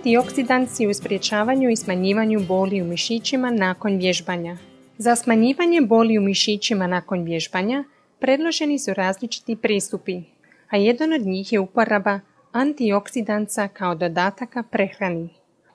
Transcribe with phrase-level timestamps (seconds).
[0.00, 4.56] antioksidanci u spriječavanju i smanjivanju boli u mišićima nakon vježbanja.
[4.98, 7.84] Za smanjivanje boli u mišićima nakon vježbanja
[8.18, 10.22] predloženi su različiti pristupi,
[10.70, 12.20] a jedan od njih je uporaba
[12.52, 15.28] antioksidanca kao dodataka prehrani.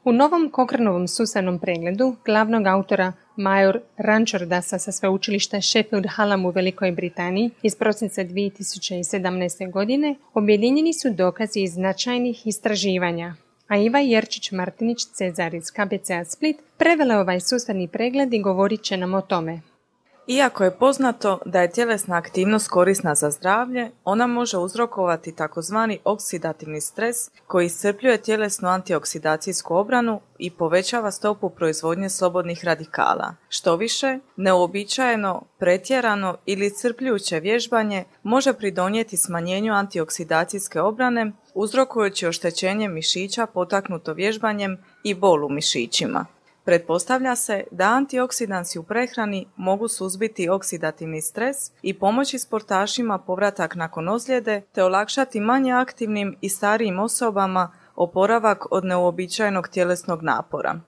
[0.04, 6.92] U novom Kokranovom susanom pregledu glavnog autora Major Rančordasa sa sveučilišta Sheffield Hallam u Velikoj
[6.92, 9.72] Britaniji iz prosinca 2017.
[9.72, 13.36] godine objedinjeni su dokazi iz značajnih istraživanja,
[13.68, 19.14] a Iva Jerčić-Martinić Cezar iz KBCA Split prevela ovaj sustavni pregled i govorit će nam
[19.14, 19.62] o tome.
[20.28, 26.82] Iako je poznato da je tjelesna aktivnost korisna za zdravlje, ona može uzrokovati takozvani oksidativni
[26.82, 27.16] stres
[27.48, 33.36] koji iscrpljuje tjelesnu antioksidacijsku obranu i povećava stopu proizvodnje slobodnih radikala.
[33.50, 43.46] Što više, neobičajeno, pretjerano ili crpljuće vježbanje može pridonijeti smanjenju antioksidacijske obrane uzrokujući oštećenje mišića
[43.46, 46.35] potaknuto vježbanjem i bol u mišićima.
[46.66, 54.10] Pretpostavlja se da antioksidansi u prehrani mogu suzbiti oksidativni stres i pomoći sportašima povratak nakon
[54.10, 60.80] ozljede te olakšati manje aktivnim i starijim osobama oporavak od neuobičajenog tjelesnog napora.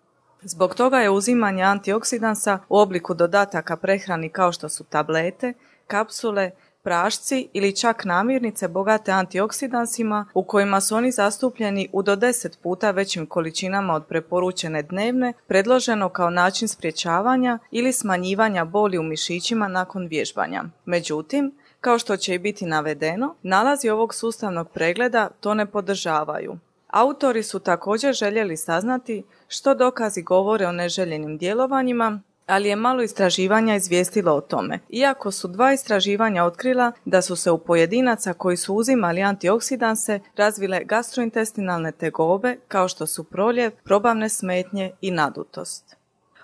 [0.42, 5.53] Zbog toga je uzimanje antioksidansa u obliku dodataka prehrani kao što su tablete,
[5.88, 6.52] kapsule,
[6.88, 12.92] prašci ili čak namirnice bogate antioksidansima u kojima su oni zastupljeni u do 10 puta
[12.92, 20.08] većim količinama od preporučene dnevne, predloženo kao način sprječavanja ili smanjivanja boli u mišićima nakon
[20.08, 20.64] vježbanja.
[20.86, 26.58] Međutim, kao što će i biti navedeno, nalazi ovog sustavnog pregleda to ne podržavaju.
[26.88, 33.76] Autori su također željeli saznati što dokazi govore o neželjenim djelovanjima ali je malo istraživanja
[33.76, 34.80] izvijestilo o tome.
[34.90, 40.84] Iako su dva istraživanja otkrila da su se u pojedinaca koji su uzimali antioksidanse razvile
[40.84, 45.97] gastrointestinalne tegobe kao što su proljev, probavne smetnje i nadutost.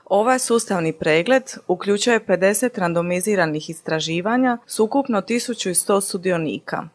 [0.05, 6.87] Ovaj sustavni pregled uključuje 50 randomiziranih istraživanja s ukupno 1100 sudionika.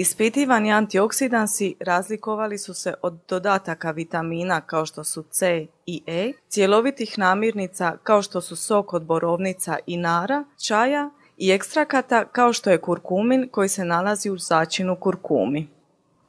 [0.00, 7.18] Ispitivani antioksidansi razlikovali su se od dodataka vitamina kao što su C i E, cjelovitih
[7.18, 12.80] namirnica kao što su sok od borovnica i nara, čaja i ekstrakata kao što je
[12.80, 15.68] kurkumin koji se nalazi u začinu kurkumi.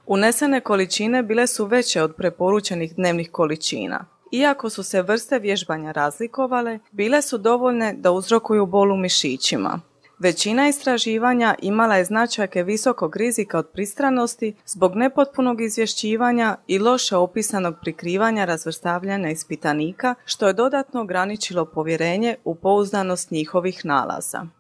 [0.06, 4.06] Unesene količine bile su veće od preporučenih dnevnih količina.
[4.32, 9.80] Iako su se vrste vježbanja razlikovale, bile su dovoljne da uzrokuju bol u mišićima.
[10.20, 17.76] Većina istraživanja imala je značajke visokog rizika od pristranosti zbog nepotpunog izvješćivanja i loše opisanog
[17.82, 24.59] prikrivanja razvrstavljanja ispitanika, što je dodatno ograničilo povjerenje u pouzdanost njihovih nalaza.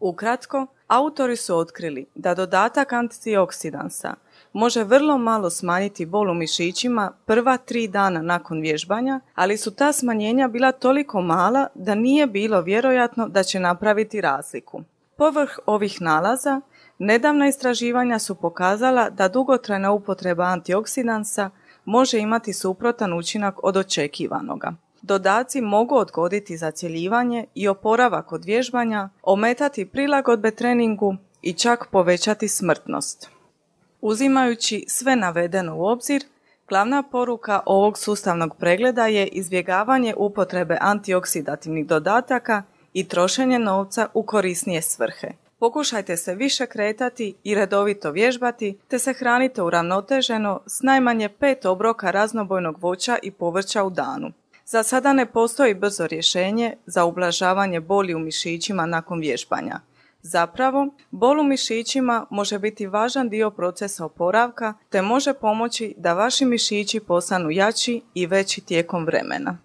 [0.00, 4.14] Ukratko, autori su otkrili da dodatak antioksidansa
[4.52, 9.92] može vrlo malo smanjiti bol u mišićima prva tri dana nakon vježbanja, ali su ta
[9.92, 14.82] smanjenja bila toliko mala da nije bilo vjerojatno da će napraviti razliku.
[15.16, 16.60] Povrh ovih nalaza,
[16.98, 21.50] nedavna istraživanja su pokazala da dugotrajna upotreba antioksidansa
[21.84, 24.72] može imati suprotan učinak od očekivanoga.
[25.08, 33.30] Dodaci mogu odgoditi zacjeljivanje i oporavak od vježbanja, ometati prilagodbe treningu i čak povećati smrtnost.
[34.00, 36.24] Uzimajući sve navedeno u obzir,
[36.68, 44.82] glavna poruka ovog sustavnog pregleda je izbjegavanje upotrebe antioksidativnih dodataka i trošenje novca u korisnije
[44.82, 45.28] svrhe.
[45.58, 52.10] Pokušajte se više kretati i redovito vježbati, te se hranite uravnoteženo s najmanje pet obroka
[52.10, 54.32] raznobojnog voća i povrća u danu.
[54.70, 59.80] Za sada ne postoji brzo rješenje za ublažavanje boli u mišićima nakon vježbanja.
[60.22, 66.44] Zapravo, bol u mišićima može biti važan dio procesa oporavka te može pomoći da vaši
[66.44, 69.58] mišići postanu jači i veći tijekom vremena.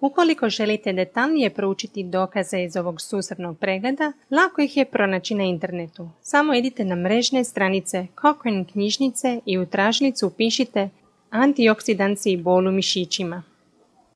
[0.00, 6.08] Ukoliko želite detaljnije proučiti dokaze iz ovog susrednog pregleda, lako ih je pronaći na internetu.
[6.22, 10.88] Samo idite na mrežne stranice Cochrane knjižnice i u tražnicu upišite
[11.30, 13.49] antioksidanci i bol u mišićima.